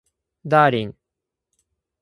[0.47, 0.95] ダーリン